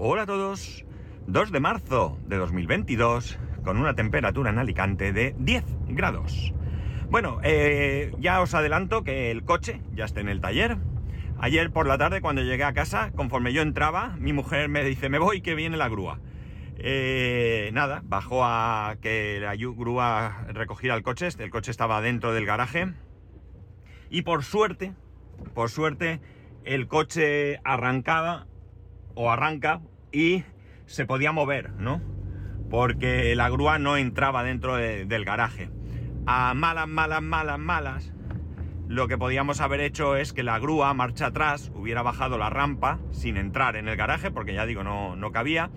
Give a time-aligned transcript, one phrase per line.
[0.00, 0.84] Hola a todos.
[1.26, 6.54] 2 de marzo de 2022 con una temperatura en Alicante de 10 grados.
[7.10, 10.76] Bueno, eh, ya os adelanto que el coche ya está en el taller.
[11.40, 15.08] Ayer por la tarde cuando llegué a casa, conforme yo entraba, mi mujer me dice,
[15.08, 16.20] me voy que viene la grúa.
[16.76, 22.46] Eh, nada, bajó a que la grúa recogiera el coche, el coche estaba dentro del
[22.46, 22.92] garaje.
[24.10, 24.92] Y por suerte,
[25.54, 26.20] por suerte,
[26.62, 28.46] el coche arrancaba
[29.18, 29.80] o arranca
[30.12, 30.44] y
[30.86, 32.00] se podía mover, ¿no?
[32.70, 35.70] Porque la grúa no entraba dentro del garaje.
[36.26, 38.12] A malas, malas, malas, malas,
[38.86, 43.00] lo que podíamos haber hecho es que la grúa, marcha atrás, hubiera bajado la rampa
[43.10, 45.70] sin entrar en el garaje, porque ya digo, no, no cabía.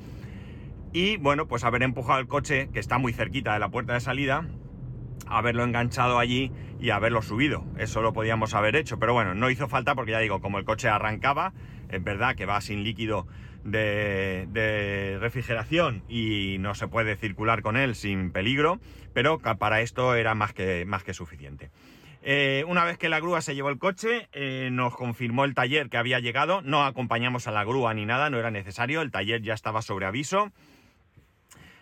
[0.94, 4.02] Y bueno, pues haber empujado el coche, que está muy cerquita de la puerta de
[4.02, 4.45] salida,
[5.25, 7.66] haberlo enganchado allí y haberlo subido.
[7.77, 10.66] Eso lo podíamos haber hecho, pero bueno, no hizo falta porque ya digo, como el
[10.66, 11.53] coche arrancaba,
[11.91, 13.27] es verdad que va sin líquido
[13.63, 18.80] de, refrigeración y no se puede circular con él sin peligro,
[19.14, 21.70] pero para esto era más que, más que suficiente.
[22.23, 25.89] Eh, una vez que la grúa se llevó el coche, eh, nos confirmó el taller
[25.89, 29.42] que había llegado, no acompañamos a la grúa ni nada, no era necesario, el taller
[29.42, 30.52] ya estaba sobre aviso.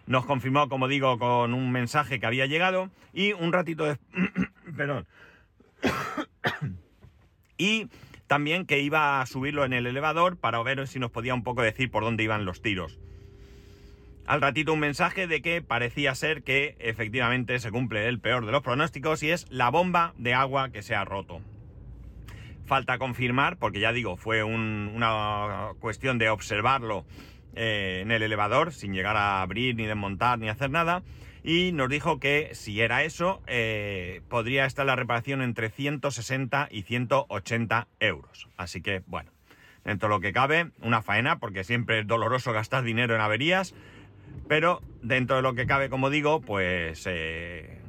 [0.05, 3.99] Nos confirmó, como digo, con un mensaje que había llegado y un ratito de...
[4.77, 5.05] Perdón.
[7.57, 7.89] y
[8.29, 11.63] también que iba a subirlo en el elevador para ver si nos podía un poco
[11.63, 12.99] decir por dónde iban los tiros.
[14.27, 18.51] Al ratito un mensaje de que parecía ser que efectivamente se cumple el peor de
[18.51, 21.41] los pronósticos y es la bomba de agua que se ha roto.
[22.67, 27.05] Falta confirmar, porque ya digo, fue una cuestión de observarlo
[27.55, 31.03] eh, en el elevador sin llegar a abrir ni desmontar ni hacer nada
[31.43, 36.83] y nos dijo que si era eso, eh, podría estar la reparación entre 160 y
[36.83, 38.49] 180 euros.
[38.57, 39.31] Así que, bueno,
[39.85, 43.73] dentro de lo que cabe, una faena, porque siempre es doloroso gastar dinero en averías,
[44.47, 47.79] pero dentro de lo que cabe, como digo, pues eh,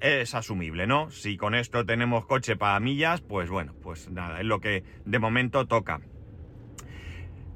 [0.00, 1.10] es asumible, ¿no?
[1.10, 5.18] Si con esto tenemos coche para millas, pues bueno, pues nada, es lo que de
[5.18, 6.00] momento toca.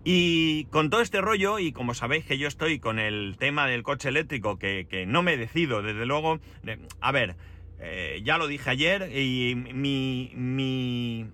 [0.03, 3.83] Y con todo este rollo, y como sabéis que yo estoy con el tema del
[3.83, 6.41] coche eléctrico, que, no me decido, desde luego,
[7.01, 7.37] a ver,
[7.79, 11.27] eh, ya lo dije ayer, y mi, mi,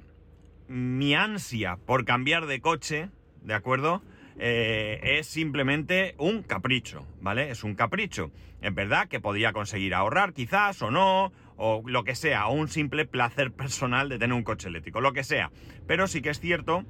[0.66, 3.08] mi, ansia por cambiar de coche,
[3.42, 4.02] ¿de acuerdo?
[4.38, 7.50] Eh, es simplemente un capricho, ¿vale?
[7.50, 8.32] Es un capricho.
[8.60, 12.68] Es verdad que podría conseguir ahorrar quizás o no, o lo que sea, o un
[12.68, 15.52] simple placer personal de tener un coche eléctrico, lo que sea.
[15.86, 16.84] Pero sí que es cierto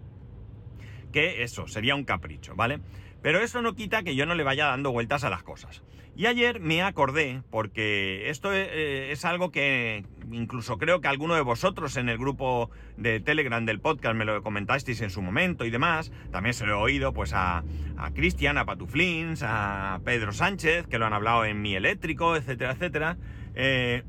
[1.13, 2.81] que eso, sería un capricho, ¿vale?
[3.23, 5.83] Pero eso no quita que yo no le vaya dando vueltas a las cosas.
[6.17, 11.43] Y ayer me acordé, porque esto eh, es, algo que incluso creo que alguno de
[11.43, 15.71] vosotros en el grupo de Telegram del podcast me lo comentasteis en su momento y
[15.71, 16.13] demás.
[16.31, 17.65] También se lo he oído pues a,
[17.99, 22.73] a Cristian, a Patuflins, a Pedro Sánchez, que lo han hablado en Mi Eléctrico, etcétera,
[22.73, 23.19] etcétera.
[23.55, 24.03] Eh,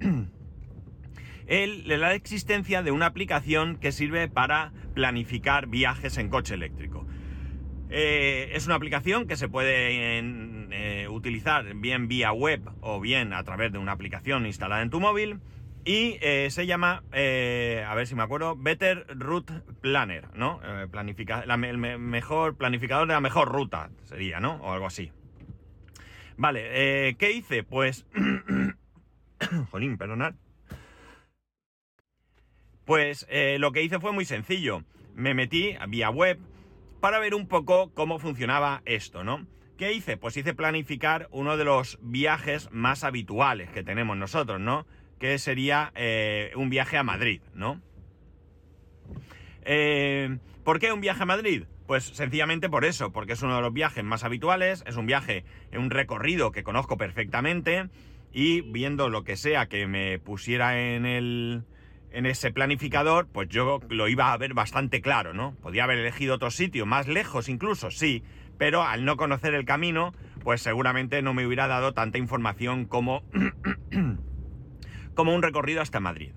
[1.48, 7.06] la existencia de una aplicación que sirve para planificar viajes en coche eléctrico.
[7.88, 13.44] Eh, es una aplicación que se puede eh, utilizar bien vía web o bien a
[13.44, 15.38] través de una aplicación instalada en tu móvil
[15.84, 20.60] y eh, se llama, a ver si me acuerdo, Better Route Planner, ¿no?
[20.64, 24.56] el mejor planificador de la mejor ruta sería, ¿no?
[24.56, 25.12] O algo así.
[26.36, 27.62] Vale, ¿qué hice?
[27.62, 28.04] Pues...
[29.70, 30.34] Jolín, perdonad.
[32.86, 34.84] Pues eh, lo que hice fue muy sencillo.
[35.14, 36.38] Me metí vía web
[37.00, 39.44] para ver un poco cómo funcionaba esto, ¿no?
[39.76, 40.16] ¿Qué hice?
[40.16, 44.86] Pues hice planificar uno de los viajes más habituales que tenemos nosotros, ¿no?
[45.18, 47.82] Que sería eh, un viaje a Madrid, ¿no?
[49.62, 51.64] Eh, ¿Por qué un viaje a Madrid?
[51.88, 55.44] Pues sencillamente por eso, porque es uno de los viajes más habituales, es un viaje,
[55.72, 57.88] un recorrido que conozco perfectamente
[58.32, 61.64] y viendo lo que sea que me pusiera en el,
[62.16, 65.54] en ese planificador, pues yo lo iba a ver bastante claro, ¿no?
[65.60, 68.22] Podía haber elegido otro sitio, más lejos incluso, sí,
[68.56, 73.22] pero al no conocer el camino, pues seguramente no me hubiera dado tanta información como,
[75.14, 76.32] como un recorrido hasta Madrid.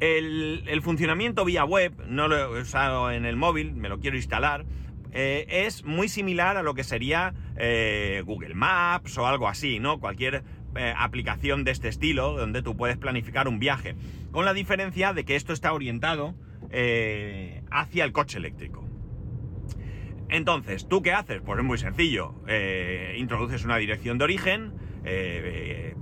[0.00, 4.64] El, funcionamiento vía web, no lo he usado en el móvil, me lo quiero instalar,
[5.12, 10.00] eh, es muy similar a lo que sería eh, Google Maps o algo así, ¿no?
[10.00, 10.42] Cualquier
[10.76, 13.94] eh, aplicación de este estilo, donde tú puedes planificar un viaje,
[14.32, 16.34] con la diferencia de que esto está orientado
[16.70, 18.84] eh, hacia el coche eléctrico.
[20.28, 21.42] Entonces, ¿tú qué haces?
[21.42, 22.34] Pues es muy sencillo.
[22.48, 24.72] Eh, introduces una dirección de origen,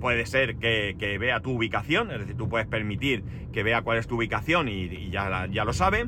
[0.01, 4.07] puede ser que, vea tu ubicación, es decir, tú puedes permitir que vea cuál es
[4.07, 6.07] tu ubicación y, ya, ya, lo sabe.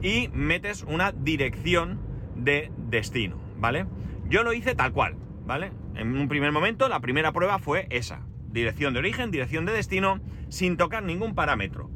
[0.00, 1.98] y metes una dirección
[2.36, 3.86] de destino, ¿vale?
[4.28, 5.72] Yo lo hice tal cual, ¿vale?
[5.96, 8.20] En un primer momento la primera prueba fue esa,
[8.50, 11.90] dirección de origen, dirección de destino, sin tocar ningún parámetro.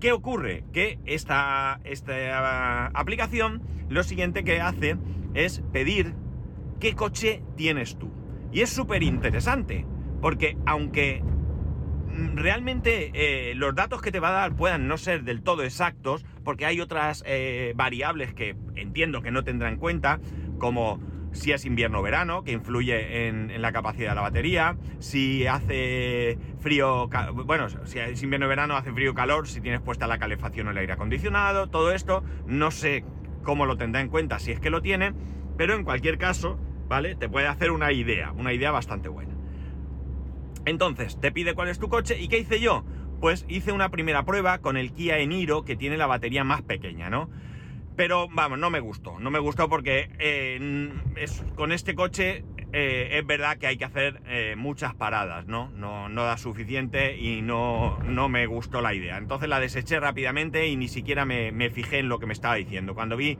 [0.00, 0.64] ¿Qué ocurre?
[0.72, 4.96] Que esta, esta aplicación lo siguiente que hace
[5.34, 6.14] es pedir
[6.80, 8.10] qué coche tienes tú.
[8.52, 9.86] Y es súper interesante,
[10.20, 15.24] porque aunque mm, realmente eh, los datos que te va a dar puedan no ser
[15.24, 20.20] del todo exactos, porque hay otras eh, variables que entiendo que no tendrá en cuenta,
[20.58, 21.00] como
[21.32, 26.38] si es invierno o verano, que influye en, la capacidad de la batería, si hace
[26.60, 27.08] frío,
[27.44, 30.68] bueno, si es invierno o verano, hace frío o calor, si tienes puesta la calefacción
[30.68, 33.04] o el aire acondicionado, todo esto, no sé
[33.42, 35.14] cómo lo tendrá en cuenta, si es que lo tiene,
[35.56, 36.58] pero en cualquier caso,
[36.88, 37.14] ¿vale?
[37.14, 39.34] Te puede hacer una idea, una idea bastante buena.
[40.64, 42.84] Entonces, te pide cuál es tu coche, ¿y qué hice yo?
[43.20, 47.10] Pues hice una primera prueba con el Kia Eniro, que tiene la batería más pequeña,
[47.10, 47.30] ¿no?
[47.96, 49.18] Pero vamos, no me gustó.
[49.20, 50.90] No me gustó porque eh,
[51.54, 55.68] con este coche eh, es verdad que hay que hacer eh, muchas paradas, ¿no?
[55.76, 56.08] ¿no?
[56.08, 59.18] Da suficiente y no, no me gustó la idea.
[59.18, 62.94] Entonces la deseché rápidamente y ni siquiera me, fijé en lo que me estaba diciendo.
[62.94, 63.38] Cuando vi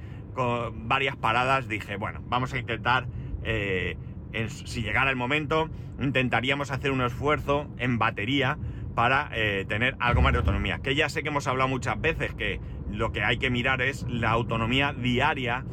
[0.75, 3.07] varias paradas dije, bueno, vamos a intentar,
[3.43, 8.59] si llegara el momento, intentaríamos hacer un esfuerzo en batería
[8.95, 9.31] para
[9.67, 10.81] tener algo más de autonomía.
[10.81, 12.61] Que ya sé que hemos hablado muchas veces que
[12.93, 15.65] lo que hay que mirar es la autonomía diaria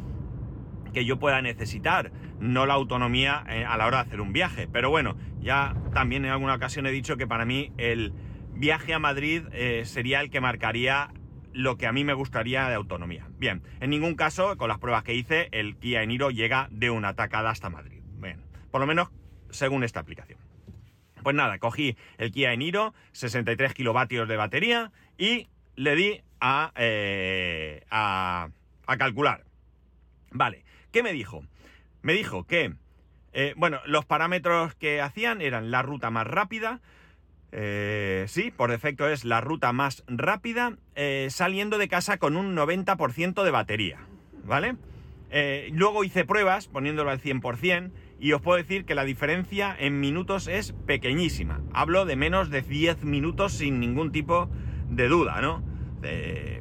[0.93, 4.67] que yo pueda necesitar, no la autonomía eh, a la hora de hacer un viaje.
[4.67, 8.13] Pero bueno, ya también en alguna ocasión he dicho que para mí el
[8.53, 11.11] viaje a Madrid eh, sería el que marcaría
[11.53, 13.27] lo que a mí me gustaría de autonomía.
[13.37, 17.15] Bien, en ningún caso, con las pruebas que hice, el Kia Eniro llega de una
[17.15, 17.99] tacada hasta Madrid.
[18.71, 19.09] Por lo menos
[19.49, 20.39] según esta aplicación.
[21.23, 26.21] Pues nada, cogí el Kia Eniro, 63 kilovatios de batería y le di
[26.75, 28.49] eh, a,
[28.97, 29.43] calcular.
[30.31, 31.43] Vale, ¿qué me dijo?
[32.01, 32.73] Me dijo que,
[33.33, 36.81] eh, bueno, los parámetros que hacían eran la ruta más rápida,
[37.51, 40.77] eh, sí, por defecto es la ruta más rápida,
[41.29, 43.99] saliendo de casa con un 90% de batería,
[44.43, 44.75] ¿vale?
[45.71, 50.47] luego hice pruebas poniéndolo al 100% y os puedo decir que la diferencia en minutos
[50.47, 51.61] es pequeñísima.
[51.71, 54.49] Hablo de menos de 10 minutos sin ningún tipo
[54.89, 55.63] de duda, ¿no?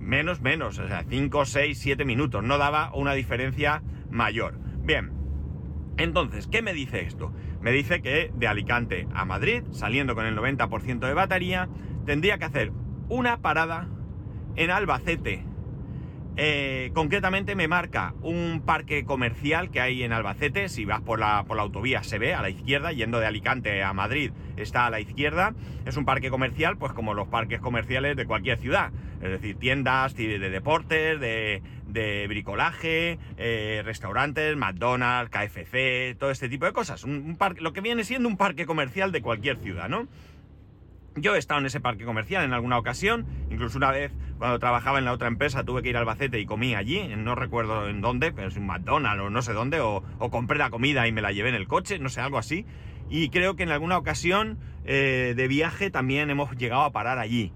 [0.01, 4.59] Menos, menos, o sea, 5, 6, 7 minutos, no daba una diferencia mayor.
[4.83, 5.13] Bien,
[5.99, 7.33] entonces, ¿qué me dice esto?
[7.61, 11.69] Me dice que de Alicante a Madrid, saliendo con el 90% de batería,
[12.07, 12.73] tendría que hacer
[13.09, 13.89] una parada
[14.57, 15.45] en Albacete,
[16.41, 21.43] eh, concretamente me marca un parque comercial que hay en Albacete, si vas por la,
[21.43, 24.91] por la autovía se ve a la izquierda, yendo de Alicante a Madrid está a
[24.91, 25.55] la izquierda,
[25.85, 30.15] es un parque comercial pues como los parques comerciales de cualquier ciudad, es decir, tiendas
[30.15, 37.61] de, deportes, de, bricolaje, eh, restaurantes, McDonald's, KFC, todo este tipo de cosas, un, parque,
[37.63, 40.07] lo que viene siendo un parque comercial de cualquier ciudad, ¿no?
[41.21, 44.99] Yo he estado en ese parque comercial en alguna ocasión, incluso una vez cuando trabajaba
[44.99, 48.01] en la otra empresa tuve que ir al Albacete y comí allí, no recuerdo en
[48.01, 51.21] dónde, pero es un McDonald's o no sé dónde, o, compré la comida y me
[51.21, 52.67] la llevé en el coche, no sé, algo así.
[53.11, 57.53] Y creo que en alguna ocasión eh, de viaje también hemos llegado a parar allí,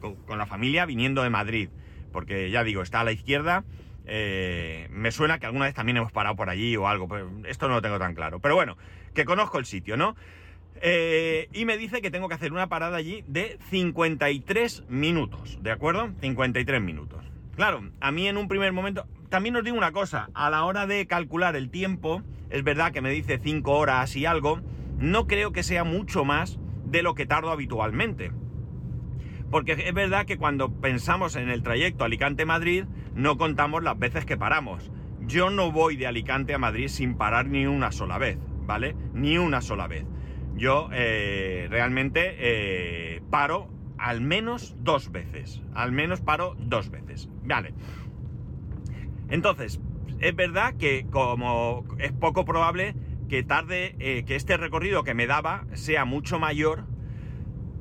[0.00, 1.68] con, la familia viniendo de Madrid,
[2.12, 3.64] porque ya digo, está a la izquierda.
[4.06, 7.68] Eh, me suena que alguna vez también hemos parado por allí o algo, pero esto
[7.68, 8.40] no lo tengo tan claro.
[8.40, 8.78] Pero bueno,
[9.14, 10.16] que conozco el sitio, ¿no?
[10.82, 15.70] Eh, y me dice que tengo que hacer una parada allí de 53 minutos, ¿de
[15.70, 16.10] acuerdo?
[16.20, 17.24] 53 minutos.
[17.56, 20.86] Claro, a mí en un primer momento, también os digo una cosa, a la hora
[20.86, 24.60] de calcular el tiempo, es verdad que me dice 5 horas y algo,
[24.98, 28.30] no creo que sea mucho más de lo que tardo habitualmente.
[29.50, 34.36] Porque es verdad que cuando pensamos en el trayecto Alicante-Madrid, no contamos las veces que
[34.36, 34.92] paramos.
[35.26, 38.94] Yo no voy de Alicante a Madrid sin parar ni una sola vez, ¿vale?
[39.14, 40.04] Ni una sola vez
[40.58, 45.62] yo eh, realmente eh, paro al menos dos veces.
[45.72, 47.28] Al menos paro dos veces.
[47.44, 47.72] Vale.
[49.30, 49.80] Entonces,
[50.20, 52.94] es verdad que como es poco probable
[53.28, 56.84] que tarde, eh, que este recorrido que me daba sea mucho mayor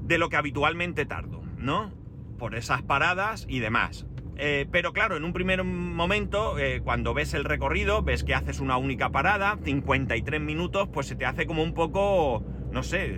[0.04, 1.92] de lo que habitualmente tardo, ¿no?
[2.38, 4.06] Por esas paradas y demás.
[4.72, 9.10] pero claro, en un primer momento, cuando ves el recorrido, ves que haces una única
[9.10, 12.44] parada, 53 minutos, pues se te hace como un poco
[12.78, 13.12] no sé,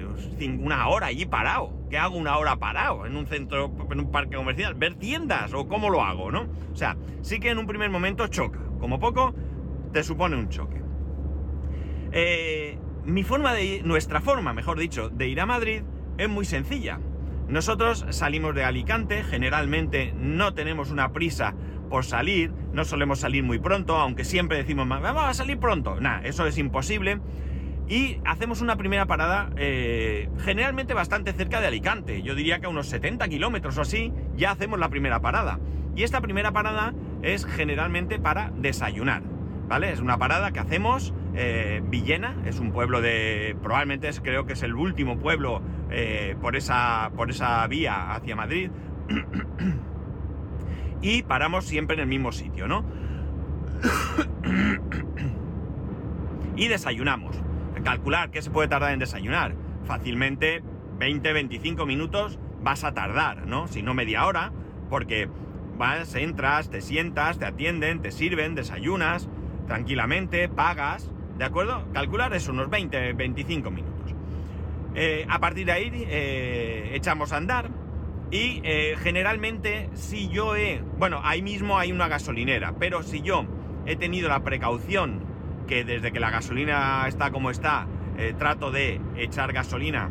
[0.57, 1.73] una hora allí parado.
[1.89, 4.73] ¿Qué hago una hora parado en un centro, en un parque comercial?
[4.73, 6.47] ¿Ver tiendas o cómo lo hago, no?
[6.71, 8.61] O sea, sí que en un primer momento choca.
[8.79, 9.35] Como poco,
[9.91, 10.81] te supone un choque.
[12.13, 15.81] Eh, mi forma de nuestra forma, mejor dicho, de ir a Madrid
[16.17, 17.01] es muy sencilla.
[17.49, 21.53] Nosotros salimos de Alicante, generalmente no tenemos una prisa
[21.89, 25.99] por salir, no solemos salir muy pronto, aunque siempre decimos, vamos a salir pronto.
[25.99, 27.19] Nada, eso es imposible.
[27.89, 32.21] Y hacemos una primera parada eh, generalmente bastante cerca de Alicante.
[32.21, 35.59] Yo diría que a unos 70 kilómetros o así ya hacemos la primera parada.
[35.95, 36.93] Y esta primera parada
[37.23, 39.23] es generalmente para desayunar.
[39.67, 39.91] ¿Vale?
[39.91, 41.15] Es una parada que hacemos.
[41.33, 43.57] Eh, Villena es un pueblo de.
[43.61, 48.69] Probablemente creo que es el último pueblo eh, por, esa, por esa vía hacia Madrid.
[51.01, 52.85] y paramos siempre en el mismo sitio, ¿no?
[56.55, 57.48] y desayunamos.
[57.83, 59.55] Calcular qué se puede tardar en desayunar.
[59.85, 60.61] Fácilmente
[60.99, 63.67] 20-25 minutos vas a tardar, ¿no?
[63.67, 64.51] Si no media hora,
[64.89, 65.29] porque
[65.77, 69.29] vas, entras, te sientas, te atienden, te sirven, desayunas
[69.67, 71.85] tranquilamente, pagas, ¿de acuerdo?
[71.93, 74.15] Calcular eso, unos 20-25 minutos.
[74.95, 77.69] Eh, a partir de ahí eh, echamos a andar
[78.31, 80.81] y eh, generalmente si yo he...
[80.97, 83.45] Bueno, ahí mismo hay una gasolinera, pero si yo
[83.85, 85.21] he tenido la precaución
[85.69, 87.87] que desde que la gasolina está como está,
[88.37, 90.09] trato de echar gasolina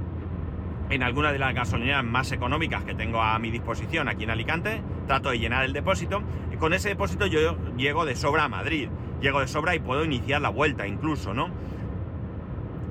[0.90, 4.80] en alguna de las gasolineras más económicas que tengo a mi disposición aquí en Alicante,
[5.06, 6.22] trato de llenar el depósito
[6.52, 8.88] y con ese depósito yo llego de sobra a Madrid,
[9.20, 11.50] llego de sobra y puedo iniciar la vuelta incluso, ¿no?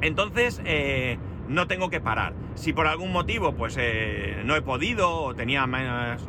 [0.01, 2.33] Entonces, eh, no tengo que parar.
[2.53, 5.67] Si por algún motivo pues eh, no he podido o tenía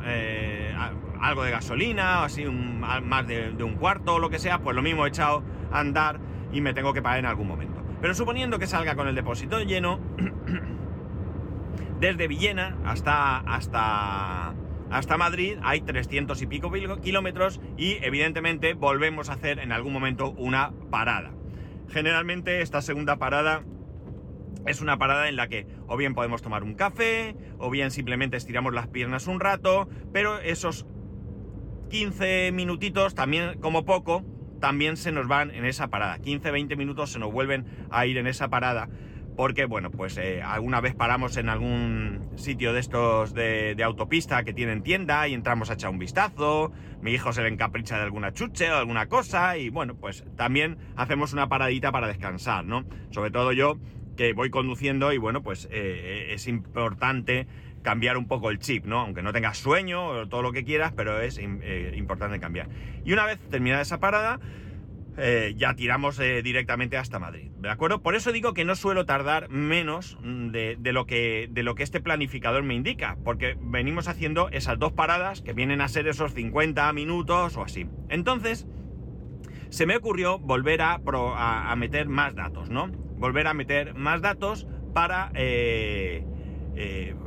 [0.04, 0.74] eh,
[1.20, 4.74] algo de gasolina o así más de, de, un cuarto o lo que sea, pues
[4.74, 6.18] lo mismo he echado a andar
[6.52, 7.82] y me tengo que parar en algún momento.
[8.00, 10.00] Pero suponiendo que salga con el depósito lleno,
[12.00, 14.54] desde Villena hasta, hasta,
[14.90, 16.70] hasta Madrid hay 300 y pico
[17.02, 21.32] kilómetros y evidentemente volvemos a hacer en algún momento una parada.
[21.88, 23.64] Generalmente esta segunda parada
[24.66, 28.36] es una parada en la que o bien podemos tomar un café o bien simplemente
[28.36, 30.86] estiramos las piernas un rato, pero esos
[31.88, 34.24] 15 minutitos también como poco
[34.60, 36.18] también se nos van en esa parada.
[36.18, 38.88] 15-20 minutos se nos vuelven a ir en esa parada
[39.38, 44.52] porque, bueno, pues eh, alguna vez paramos en algún sitio de estos de, autopista que
[44.52, 46.72] tienen tienda y entramos a echar un vistazo,
[47.02, 50.76] mi hijo se le encapricha de alguna chuche o alguna cosa y, bueno, pues también
[50.96, 52.84] hacemos una paradita para descansar, ¿no?
[53.10, 53.78] Sobre todo yo
[54.16, 57.46] que voy conduciendo y, bueno, pues eh, es importante
[57.82, 59.00] cambiar un poco el chip, ¿no?
[59.00, 62.68] Aunque no tengas sueño o todo lo que quieras, pero es eh, importante cambiar.
[63.04, 64.40] Y una vez terminada esa parada,
[65.20, 67.50] eh, ya tiramos eh, directamente hasta Madrid.
[67.58, 68.00] ¿De acuerdo?
[68.02, 71.82] Por eso digo que no suelo tardar menos mm, de, lo que, de lo que
[71.82, 76.34] este planificador me indica, porque venimos haciendo esas dos paradas que vienen a ser esos
[76.34, 77.88] 50 minutos o así.
[78.08, 78.68] Entonces,
[79.70, 82.86] se me ocurrió volver a, a, meter más datos, ¿no?
[83.16, 85.32] Volver a meter más datos para...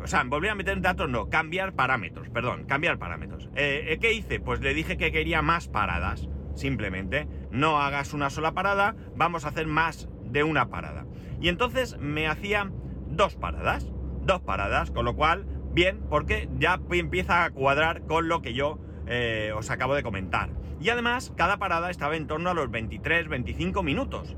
[0.03, 3.49] o sea, volver a meter datos, no, cambiar parámetros, perdón, cambiar parámetros.
[3.53, 4.39] ¿Qué hice?
[4.39, 7.27] Pues le dije que quería más paradas simplemente.
[7.51, 11.05] No hagas una sola parada, vamos a hacer más de una parada.
[11.39, 12.71] Y entonces me hacía
[13.07, 13.91] dos paradas,
[14.23, 18.79] dos paradas, con lo cual, bien, porque ya empieza a cuadrar con lo que yo
[19.07, 20.51] eh, os acabo de comentar.
[20.79, 24.35] Y además, cada parada estaba en torno a los 23-25 minutos.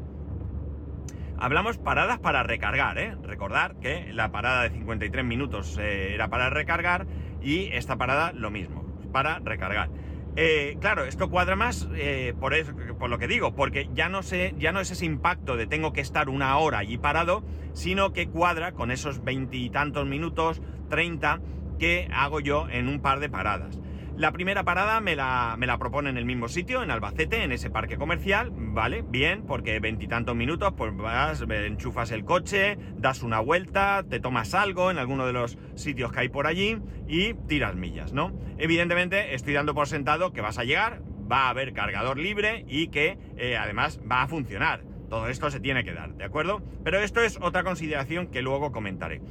[1.43, 3.17] Hablamos paradas para recargar, ¿eh?
[3.21, 7.05] Recordar que la parada de 53 minutos eh, era para recargar
[7.41, 9.89] y esta parada lo mismo, para recargar.
[10.37, 14.23] Eh, claro, esto cuadra más eh, por, eso, por lo que digo, porque ya no,
[14.23, 18.13] sé, ya no es ese impacto de tengo que estar una hora allí parado, sino
[18.13, 21.41] que cuadra con esos veintitantos minutos, 30,
[21.77, 23.81] que hago yo en un par de paradas.
[24.15, 27.51] La primera parada me la, me la propone en el mismo sitio, en Albacete, en
[27.51, 29.03] ese parque comercial, ¿vale?
[29.07, 34.91] Bien, porque veintitantos minutos, pues vas, enchufas el coche, das una vuelta, te tomas algo
[34.91, 36.77] en alguno de los sitios que hay por allí
[37.07, 38.31] y tiras millas, ¿no?
[38.59, 42.89] Evidentemente estoy dando por sentado que vas a llegar, va a haber cargador libre y
[42.89, 44.83] que eh, además va a funcionar.
[45.09, 46.61] Todo esto se tiene que dar, ¿de acuerdo?
[46.83, 49.21] Pero esto es otra consideración que luego comentaré.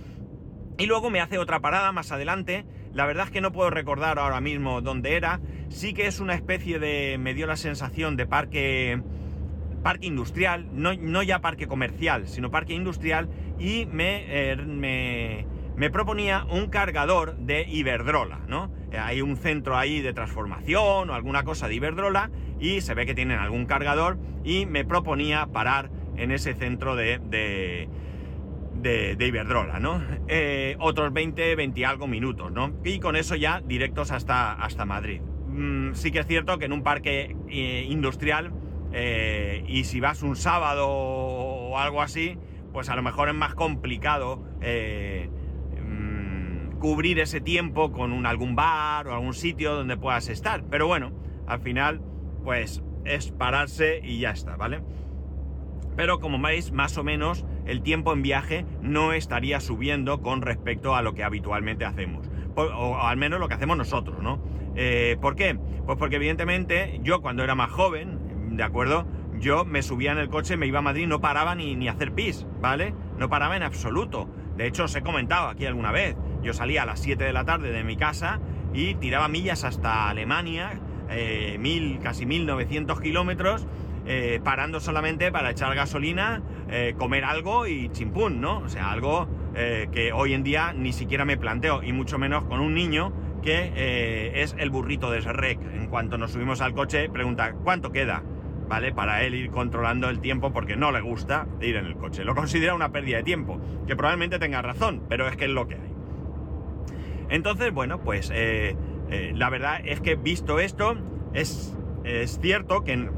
[0.79, 2.65] Y luego me hace otra parada más adelante.
[2.95, 5.41] La verdad es que no puedo recordar ahora mismo dónde era.
[5.69, 7.17] Sí que es una especie de.
[7.19, 9.01] me dio la sensación de parque.
[9.83, 10.69] parque industrial.
[10.73, 13.29] No, ya parque comercial, sino parque industrial.
[13.59, 15.47] Y me, eh, me,
[15.77, 18.71] me, proponía un cargador de Iberdrola, ¿no?
[18.99, 22.31] Hay un centro ahí de transformación o alguna cosa de Iberdrola.
[22.61, 24.19] Y se ve que tienen algún cargador.
[24.45, 27.89] Y me proponía parar en ese centro de,
[28.85, 30.03] Iberdrola, ¿no?
[30.29, 32.73] Eh, otros 20, 20 y algo minutos, ¿no?
[32.85, 35.21] Y con eso ya directos hasta, hasta Madrid.
[35.49, 38.53] Mm, sí que es cierto que en un parque eh, industrial
[38.93, 42.39] eh, y si vas un sábado o algo así,
[42.73, 44.45] pues a lo mejor es más complicado
[45.79, 50.65] mm, cubrir ese tiempo con un, algún bar o algún sitio donde puedas estar.
[50.65, 51.13] Pero bueno,
[51.47, 52.01] al final,
[52.43, 54.83] pues es pararse y ya está, ¿vale?
[55.97, 60.95] Pero como veis, más o menos el tiempo en viaje no estaría subiendo con respecto
[60.95, 62.29] a lo que habitualmente hacemos.
[62.55, 64.43] o, al menos lo que hacemos nosotros, ¿no?
[64.75, 65.59] Eh, ¿Por qué?
[65.87, 69.07] Pues porque evidentemente yo cuando era más joven, ¿de acuerdo?
[69.39, 72.13] Yo me subía en el coche, me iba a Madrid, no paraba ni, ni hacer
[72.13, 72.95] pis, ¿vale?
[73.19, 74.29] No paraba en absoluto.
[74.57, 77.45] De hecho, os he comentado aquí alguna vez, yo salía a las 7 de la
[77.45, 78.41] tarde de mi casa
[78.73, 83.67] y tiraba millas hasta Alemania, eh, mil, casi 1900 kilómetros,
[84.07, 88.59] eh, parando solamente para echar gasolina, eh, comer algo y chimpún, ¿no?
[88.59, 92.61] O sea, algo que hoy en día ni siquiera me planteo, y mucho menos con
[92.61, 95.61] un niño que es el burrito de Shrek.
[95.75, 98.23] En cuanto nos subimos al coche, pregunta, ¿cuánto queda?
[98.67, 98.95] ¿Vale?
[98.95, 102.25] Para él ir controlando el tiempo porque no le gusta ir en el coche.
[102.25, 105.69] Lo considera una pérdida de tiempo, que probablemente tenga razón, pero es que es lo
[105.69, 105.93] que hay.
[107.33, 108.77] Entonces, bueno, pues eh,
[109.11, 110.97] eh, la verdad es que visto esto,
[111.33, 113.09] es, es, cierto que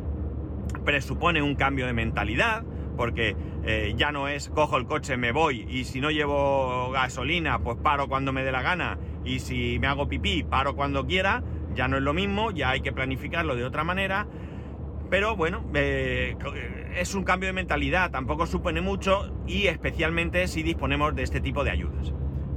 [0.84, 2.64] presupone un cambio de mentalidad,
[2.96, 7.58] porque eh, ya no es cojo el coche, me voy, y si no llevo gasolina,
[7.58, 11.42] pues paro cuando me dé la gana, y si me hago pipí, paro cuando quiera,
[11.74, 14.26] ya no es lo mismo, ya hay que planificarlo de otra manera.
[15.10, 21.22] Pero bueno, es un cambio de mentalidad, tampoco supone mucho y especialmente si disponemos de
[21.22, 22.12] este tipo de ayudas.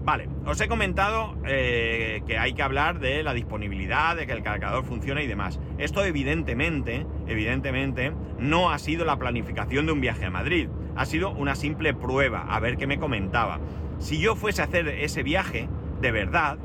[0.08, 4.42] Vale, os he comentado eh, que hay que hablar de la disponibilidad, de que el
[4.42, 5.60] cargador funcione y demás.
[5.80, 10.70] Esto evidentemente, evidentemente, no ha sido la planificación de un viaje a Madrid.
[10.96, 13.60] Ha sido una simple prueba, a ver qué me comentaba.
[14.00, 15.68] Si yo fuese a hacer ese viaje,
[16.00, 16.58] de verdad,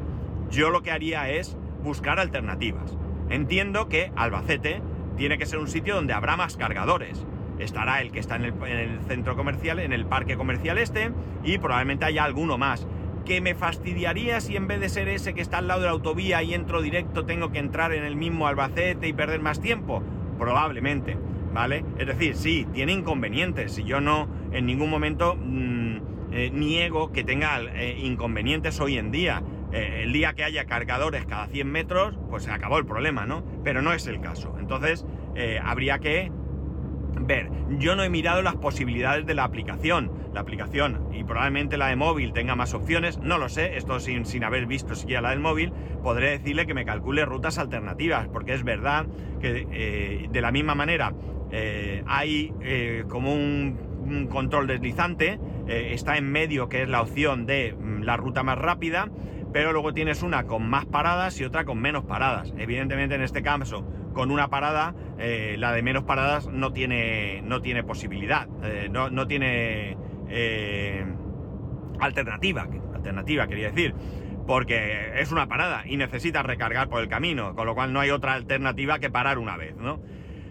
[0.53, 2.97] yo lo que haría es buscar alternativas.
[3.29, 4.83] Entiendo que Albacete
[5.17, 7.27] tiene que ser un sitio donde habrá más cargadores.
[7.59, 11.11] Estará el que está en el, en el centro comercial, en el parque comercial este,
[11.43, 12.87] y probablemente haya alguno más
[13.25, 15.93] que me fastidiaría si en vez de ser ese que está al lado de la
[15.93, 20.03] autovía y entro directo tengo que entrar en el mismo Albacete y perder más tiempo?
[20.39, 21.17] Probablemente,
[21.53, 21.85] ¿vale?
[21.99, 23.73] Es decir, sí, tiene inconvenientes.
[23.73, 25.97] Si yo no en ningún momento mm,
[26.33, 29.43] eh, niego que tenga eh, inconvenientes hoy en día.
[29.71, 33.45] Eh, el día que haya cargadores cada 100 metros, pues se acabó el problema, ¿no?
[33.63, 34.57] Pero no es el caso.
[34.59, 35.05] Entonces,
[35.63, 36.31] habría que
[37.15, 37.51] ver.
[37.79, 40.11] Yo no he mirado las posibilidades de la aplicación.
[40.33, 44.25] La aplicación y probablemente la de móvil tenga más opciones, no lo sé, esto sin,
[44.25, 45.73] sin haber visto siquiera la del móvil,
[46.03, 49.07] podré decirle que me calcule rutas alternativas, porque es verdad
[49.41, 51.13] que eh, de la misma manera
[51.51, 53.93] eh, hay eh, como un,
[54.31, 59.09] control deslizante, está en medio que es la opción de mm, la ruta más rápida,
[59.53, 62.53] pero luego tienes una con más paradas y otra con menos paradas.
[62.59, 67.61] Evidentemente en este caso con una parada, eh, la de menos paradas no tiene, no
[67.63, 69.97] tiene posibilidad, eh, no, tiene
[70.29, 71.05] eh,
[72.01, 73.95] alternativa, alternativa quería decir,
[74.47, 78.11] porque es una parada y necesitas recargar por el camino, con lo cual no hay
[78.11, 80.01] otra alternativa que parar una vez, ¿no?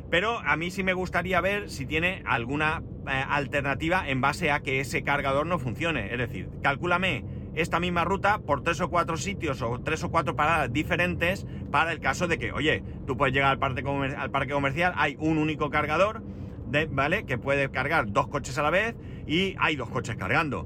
[0.10, 4.82] Pero a mí sí me gustaría ver si tiene alguna alternativa en base a que
[4.82, 6.12] ese cargador no funcione.
[6.12, 7.24] Es decir, calcúlame
[7.56, 11.92] esta misma ruta por tres o cuatro sitios o tres o cuatro paradas diferentes para
[11.92, 13.84] el caso de que, oye, tú puedes llegar al parque,
[14.18, 16.24] al parque comercial, hay un único cargador,
[16.68, 17.26] de, ¿vale?
[17.26, 18.96] Que puede cargar dos coches a la vez
[19.28, 20.66] y hay dos coches cargando.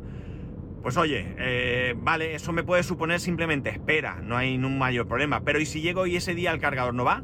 [0.84, 5.42] Pues oye, eh, vale, eso me puede suponer simplemente espera, no hay un mayor problema.
[5.42, 7.24] Pero ¿y si llego y ese día el cargador no va?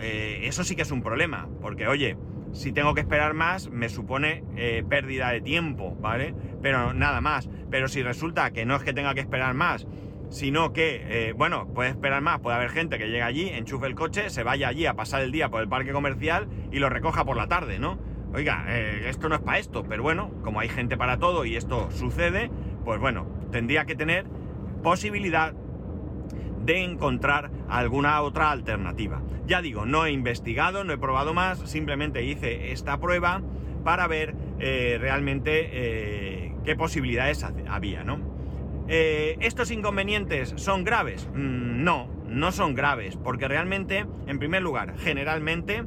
[0.00, 2.16] Eh, eso sí que es un problema, porque oye,
[2.50, 6.34] si tengo que esperar más, me supone eh, pérdida de tiempo, ¿vale?
[6.60, 7.48] Pero nada más.
[7.70, 9.86] Pero si resulta que no es que tenga que esperar más,
[10.28, 13.94] sino que, eh, bueno, puede esperar más, puede haber gente que llegue allí, enchufe el
[13.94, 17.24] coche, se vaya allí a pasar el día por el parque comercial y lo recoja
[17.24, 17.98] por la tarde, ¿no?
[18.34, 21.56] Oiga, eh, esto no es para esto, pero bueno, como hay gente para todo y
[21.56, 22.50] esto sucede,
[22.84, 24.26] pues bueno, tendría que tener
[24.82, 25.54] posibilidad
[26.64, 29.22] de encontrar alguna otra alternativa.
[29.46, 33.42] Ya digo, no he investigado, no he probado más, simplemente hice esta prueba
[33.84, 38.35] para ver eh, realmente qué posibilidades había, ¿no?
[38.88, 41.28] Eh, ¿Estos inconvenientes son graves?
[41.34, 45.84] Mm, no, no son graves, porque realmente, en primer lugar, generalmente,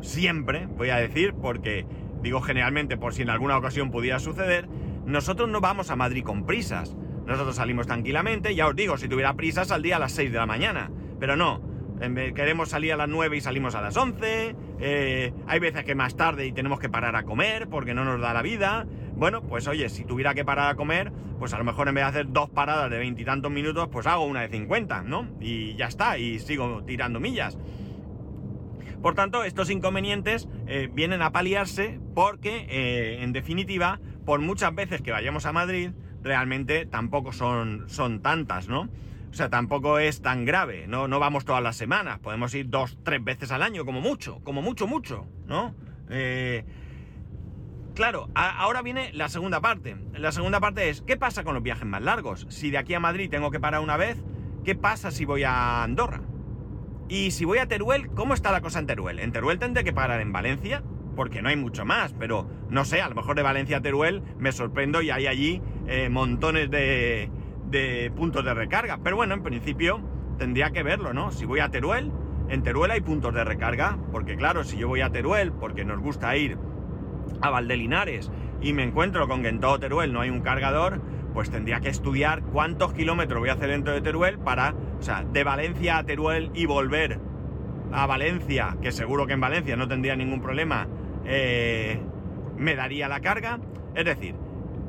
[0.00, 1.86] siempre, voy a decir, porque
[2.22, 4.68] digo generalmente por si en alguna ocasión pudiera suceder,
[5.04, 6.96] nosotros no vamos a Madrid con prisas.
[7.26, 10.46] Nosotros salimos tranquilamente, ya os digo, si tuviera prisa saldría a las 6 de la
[10.46, 11.74] mañana, pero no.
[12.34, 14.56] Queremos salir a las 9 y salimos a las 11.
[14.80, 18.20] Eh, hay veces que más tarde y tenemos que parar a comer porque no nos
[18.20, 18.86] da la vida.
[19.16, 22.04] Bueno, pues oye, si tuviera que parar a comer, pues a lo mejor en vez
[22.04, 25.28] de hacer dos paradas de veintitantos minutos, pues hago una de 50, ¿no?
[25.40, 27.56] Y ya está, y sigo tirando millas.
[29.02, 35.02] Por tanto, estos inconvenientes eh, vienen a paliarse porque, eh, en definitiva, por muchas veces
[35.02, 35.90] que vayamos a Madrid,
[36.22, 38.88] realmente tampoco son, son tantas, ¿no?
[39.30, 41.06] O sea, tampoco es tan grave, ¿no?
[41.06, 44.62] No vamos todas las semanas, podemos ir dos, tres veces al año, como mucho, como
[44.62, 45.74] mucho, mucho, ¿no?
[46.08, 46.64] Eh,
[47.94, 49.96] claro, ahora viene la segunda parte.
[50.12, 52.46] La segunda parte es, ¿qué pasa con los viajes más largos?
[52.50, 54.22] Si de aquí a Madrid tengo que parar una vez,
[54.64, 56.22] ¿qué pasa si voy a Andorra?
[57.08, 59.18] Y si voy a Teruel, ¿cómo está la cosa en Teruel?
[59.18, 60.82] En Teruel tendré que parar en Valencia,
[61.16, 64.22] porque no hay mucho más, pero no sé, a lo mejor de Valencia a Teruel
[64.38, 67.30] me sorprendo y hay allí eh, montones de
[67.74, 69.00] de puntos de recarga.
[69.02, 70.00] Pero bueno, en principio
[70.38, 71.30] tendría que verlo, ¿no?
[71.32, 72.12] Si voy a Teruel,
[72.48, 76.00] en Teruel hay puntos de recarga, porque claro, si yo voy a Teruel, porque nos
[76.00, 76.56] gusta ir
[77.40, 81.00] a Valdelinares y me encuentro con que en todo Teruel no hay un cargador,
[81.34, 85.24] pues tendría que estudiar cuántos kilómetros voy a hacer dentro de Teruel para, o sea,
[85.24, 87.18] de Valencia a Teruel y volver
[87.92, 90.88] a Valencia, que seguro que en Valencia no tendría ningún problema,
[91.24, 92.00] eh,
[92.56, 93.60] me daría la carga.
[93.94, 94.34] Es decir,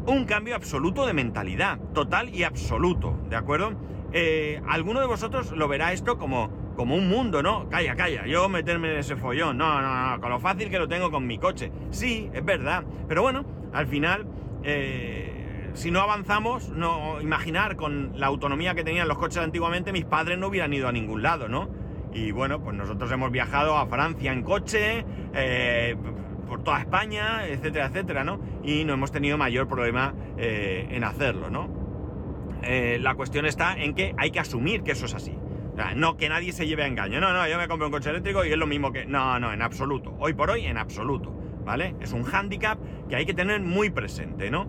[0.08, 3.74] un cambio absoluto de mentalidad, total y absoluto, ¿de acuerdo?
[4.14, 7.70] Eh, alguno de vosotros lo verá esto como, como un mundo, ¿no?
[7.70, 10.88] Calla, calla, yo meterme en ese follón, no, no, no, con lo fácil que lo
[10.88, 11.72] tengo con mi coche.
[11.90, 14.28] Sí, es verdad, pero bueno, al final,
[14.64, 20.06] eh, si no avanzamos, no imaginar con la autonomía que tenían los coches antiguamente, mis
[20.06, 21.70] padres no hubieran ido a ningún lado, ¿no?
[22.14, 25.96] Y bueno, pues nosotros hemos viajado a Francia en coche, eh,
[26.48, 28.40] por toda España, etcétera, etcétera, ¿no?
[28.64, 31.84] Y no hemos tenido mayor problema eh, en hacerlo, ¿no?
[32.62, 35.38] La cuestión está en que hay que asumir que eso es así.
[35.96, 37.20] No que nadie se lleve a engaño.
[37.20, 39.06] No, no, yo me compro un coche eléctrico y es lo mismo que...
[39.06, 40.16] No, no, en absoluto.
[40.20, 41.32] Hoy por hoy, en absoluto.
[41.66, 41.96] ¿Vale?
[42.00, 42.78] Es un hándicap
[43.10, 44.68] que hay que tener muy presente, ¿no?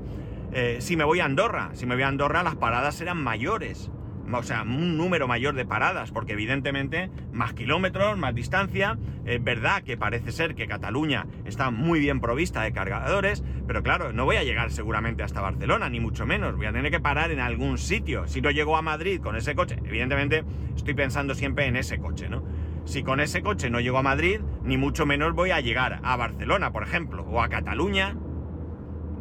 [0.53, 3.91] Eh, si me voy a Andorra, si me voy a Andorra, las paradas serán mayores
[4.33, 8.99] o sea, un número mayor de paradas, porque evidentemente más kilómetros, más distancia.
[9.25, 14.13] Es verdad que parece ser que Cataluña está muy bien provista de cargadores, pero claro,
[14.13, 16.57] no voy a llegar seguramente hasta Barcelona, ni mucho menos.
[16.57, 18.27] Voy a tener que parar en algún sitio.
[18.27, 22.29] Si no llego a Madrid con ese coche, evidentemente estoy pensando siempre en ese coche,
[22.29, 22.45] ¿no?
[22.85, 26.17] Si con ese coche no llego a Madrid, ni mucho menos voy a llegar a
[26.17, 28.15] Barcelona, por ejemplo, o a Cataluña.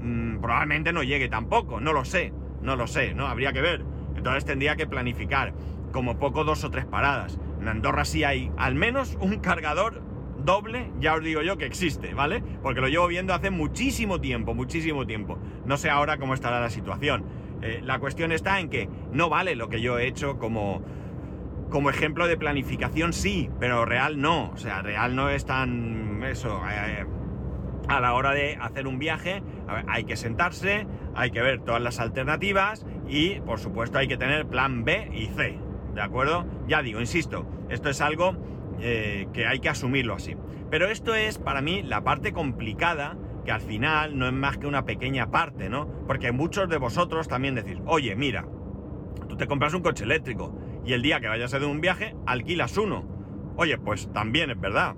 [0.01, 3.27] Mm, probablemente no llegue tampoco, no lo sé, no lo sé, ¿no?
[3.27, 3.94] Habría que ver.
[4.25, 5.53] Entonces tendría que planificar
[5.91, 7.37] como poco dos o tres paradas.
[7.61, 10.01] En Andorra sí hay al menos un cargador
[10.43, 12.41] doble, ya os digo yo que existe, ¿vale?
[12.63, 15.37] Porque lo llevo viendo hace muchísimo tiempo, muchísimo tiempo.
[15.67, 17.23] No sé ahora cómo estará la situación.
[17.61, 20.81] Eh, la cuestión está en que no vale lo que yo he hecho como,
[21.69, 24.49] como ejemplo de planificación, sí, pero real no.
[24.53, 26.23] O sea, real no es tan...
[26.23, 26.63] eso.
[26.67, 27.05] Eh,
[27.87, 29.43] a la hora de hacer un viaje
[29.87, 34.45] hay que sentarse, hay que ver todas las alternativas y por supuesto hay que tener
[34.45, 35.57] plan B y C,
[35.93, 36.45] ¿de acuerdo?
[36.67, 38.35] Ya digo, insisto, esto es algo
[38.79, 40.35] eh, que hay que asumirlo así.
[40.69, 43.15] Pero esto es para mí la parte complicada
[43.45, 45.87] que al final no es más que una pequeña parte, ¿no?
[46.07, 48.45] Porque muchos de vosotros también decís, oye, mira,
[49.29, 52.15] tú te compras un coche eléctrico y el día que vayas a hacer un viaje
[52.25, 53.05] alquilas uno.
[53.55, 54.95] Oye, pues también es verdad.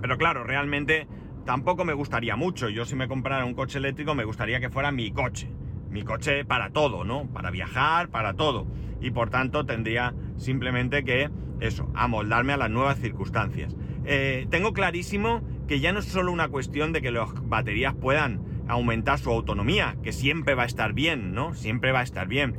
[0.00, 1.06] Pero claro, realmente
[1.44, 2.68] tampoco me gustaría mucho.
[2.68, 5.48] Yo si me comprara un coche eléctrico me gustaría que fuera mi coche.
[5.90, 7.26] Mi coche para todo, ¿no?
[7.32, 8.66] Para viajar, para todo.
[9.00, 13.74] Y por tanto tendría simplemente que, eso, amoldarme a las nuevas circunstancias.
[14.04, 18.40] Eh, tengo clarísimo que ya no es solo una cuestión de que las baterías puedan
[18.68, 21.54] aumentar su autonomía, que siempre va a estar bien, ¿no?
[21.54, 22.56] Siempre va a estar bien.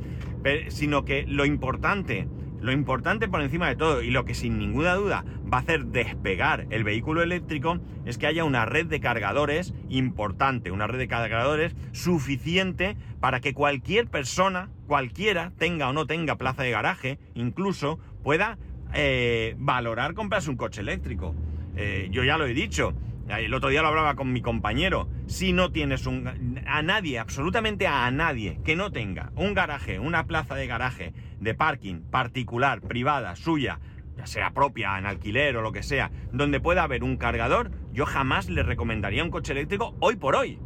[0.68, 2.26] sino que lo importante
[2.60, 5.86] lo importante por encima de todo y lo que sin ninguna duda va a hacer
[5.86, 11.08] despegar el vehículo eléctrico es que haya una red de cargadores importante, una red de
[11.08, 17.98] cargadores suficiente para que cualquier persona, cualquiera, tenga o no tenga plaza de garaje, incluso
[18.22, 18.58] pueda
[18.94, 21.34] eh, valorar comprarse un coche eléctrico.
[21.76, 22.94] Eh, yo ya lo he dicho,
[23.38, 25.08] el otro día lo hablaba con mi compañero.
[25.26, 26.60] Si no tienes un.
[26.66, 31.54] A nadie, absolutamente a nadie, que no tenga un garaje, una plaza de garaje, de
[31.54, 33.80] parking particular, privada, suya,
[34.16, 38.06] ya sea propia, en alquiler o lo que sea, donde pueda haber un cargador, yo
[38.06, 40.58] jamás le recomendaría un coche eléctrico hoy por hoy.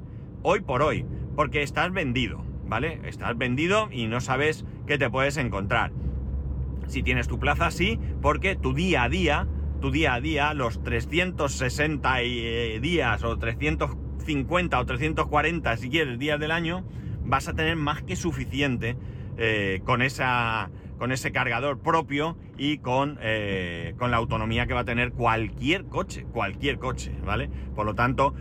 [0.42, 1.06] Hoy por hoy.
[1.36, 3.00] Porque estás vendido, ¿vale?
[3.04, 5.92] Estás vendido y no sabes qué te puedes encontrar.
[6.86, 9.48] Si tienes tu plaza, sí, porque tu día a día
[9.84, 16.40] tu día a día, los 360 eh, días o 350 o 340, si quieres, días
[16.40, 16.86] del año,
[17.22, 18.96] vas a tener más que suficiente
[19.36, 24.80] eh, con, esa, con ese cargador propio y con, eh, con la autonomía que va
[24.80, 27.48] a tener cualquier coche, cualquier coche, ¿vale?
[27.74, 28.34] Por lo tanto,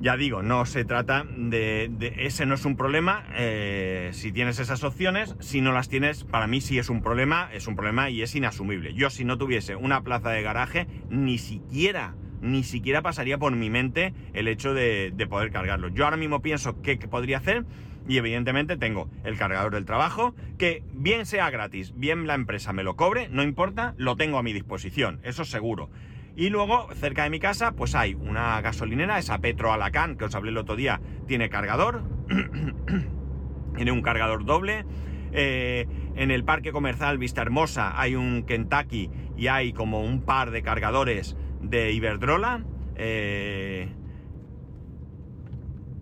[0.00, 4.84] ya digo, no se trata de, ese no es un problema eh, si tienes esas
[4.84, 8.22] opciones, si no las tienes, para mí sí es un problema, es un problema y
[8.22, 8.92] es inasumible.
[8.94, 13.70] Yo si no tuviese una plaza de garaje, ni siquiera, ni siquiera pasaría por mi
[13.70, 15.88] mente el hecho de, poder cargarlo.
[15.88, 17.64] Yo ahora mismo pienso que, podría hacer,
[18.08, 22.84] Y evidentemente tengo el cargador del trabajo, que bien sea gratis, bien la empresa me
[22.84, 25.90] lo cobre, no importa, lo tengo a mi disposición, eso seguro.
[26.36, 30.34] Y luego, cerca de mi casa, pues hay una gasolinera, esa Petro Alacán, que os
[30.34, 32.02] hablé el otro día, tiene cargador,
[33.74, 34.84] tiene un cargador doble.
[35.32, 40.50] Eh, en el parque comercial Vista Hermosa hay un Kentucky y hay como un par
[40.50, 42.64] de cargadores de Iberdrola.
[42.96, 43.88] Eh,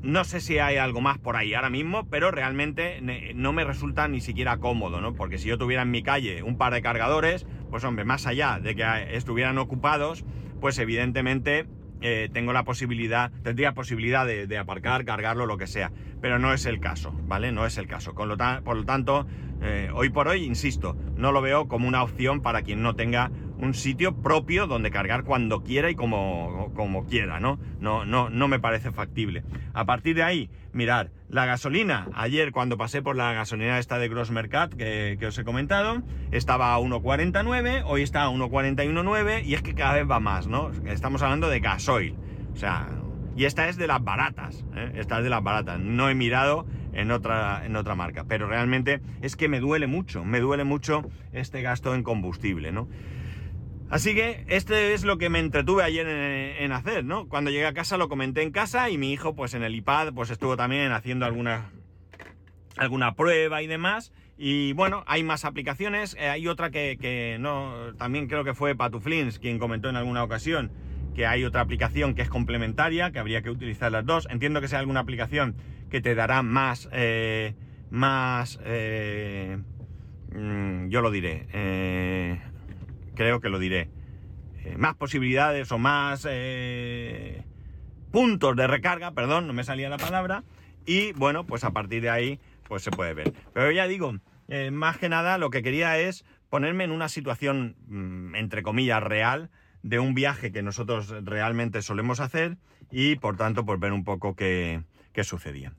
[0.04, 3.00] no sé si hay algo más por ahí ahora mismo, pero realmente
[3.34, 5.14] no me resulta ni siquiera cómodo, ¿no?
[5.14, 8.60] Porque si yo tuviera en mi calle un par de cargadores, pues hombre, más allá
[8.60, 8.84] de que
[9.16, 10.24] estuvieran ocupados,
[10.60, 11.66] pues evidentemente
[12.02, 15.90] eh, tengo la posibilidad, tendría posibilidad de, aparcar, cargarlo, lo que sea.
[16.20, 17.50] Pero no es el caso, ¿vale?
[17.50, 18.14] No es el caso.
[18.14, 19.26] Por lo tanto,
[19.62, 23.30] eh, hoy por hoy, insisto, no lo veo como una opción para quien no tenga
[23.56, 27.58] un sitio propio donde cargar cuando quiera y como, como quiera, ¿no?
[27.80, 29.42] No, no, no me parece factible.
[29.72, 34.08] A partir de ahí, mirar, la gasolina, ayer cuando pasé por la gasolina esta de
[34.08, 39.62] Grossmercat que, que os he comentado, estaba a 1.49, hoy está a 1.41.9 y es
[39.62, 40.70] que cada vez va más, ¿no?
[40.86, 42.16] Estamos hablando de gasoil,
[42.52, 42.88] o sea,
[43.36, 44.92] y esta es de las baratas, ¿eh?
[44.94, 49.00] esta es de las baratas, no he mirado en otra, en otra marca, pero realmente
[49.22, 52.88] es que me duele mucho, me duele mucho este gasto en combustible, ¿no?
[53.90, 57.28] Así que este es lo que me entretuve ayer en, hacer, ¿no?
[57.28, 60.12] Cuando llegué a casa lo comenté en casa y mi hijo pues en el iPad
[60.14, 61.70] pues estuvo también haciendo alguna,
[62.76, 64.12] alguna prueba y demás.
[64.36, 69.38] Y bueno, hay más aplicaciones, eh, hay otra que, no, también creo que fue Patuflins
[69.38, 70.72] quien comentó en alguna ocasión
[71.14, 74.26] que hay otra aplicación que es complementaria, que habría que utilizar las dos.
[74.30, 75.54] Entiendo que sea alguna aplicación
[75.88, 77.54] que te dará más, eh,
[77.90, 79.58] más, eh,
[80.32, 81.46] mm, yo lo diré,
[83.14, 83.90] creo que lo diré,
[84.64, 87.44] eh, más posibilidades o más eh,
[88.10, 90.44] puntos de recarga, perdón, no me salía la palabra,
[90.86, 93.32] y bueno, pues a partir de ahí, pues se puede ver.
[93.52, 94.14] Pero ya digo,
[94.48, 99.02] eh, más que nada lo que quería es ponerme en una situación, mm, entre comillas,
[99.02, 99.50] real,
[99.82, 102.56] de un viaje que nosotros realmente solemos hacer
[102.90, 105.74] y por tanto, pues ver un poco qué, qué sucedía.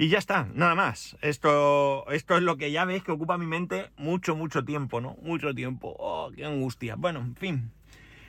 [0.00, 1.18] Y ya está, nada más.
[1.20, 5.18] Esto, esto es lo que ya veis que ocupa mi mente mucho, mucho tiempo, ¿no?
[5.20, 5.94] Mucho tiempo.
[5.98, 6.96] Oh, qué angustia.
[6.96, 7.70] Bueno, en fin.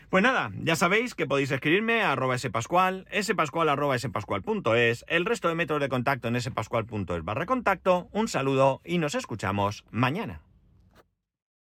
[0.10, 5.48] Pues nada, ya sabéis que podéis escribirme a arroba spascual, spascual arroba spascual.es, el resto
[5.48, 8.10] de métodos de contacto en spascual.es barra contacto.
[8.12, 10.42] Un saludo y nos escuchamos mañana.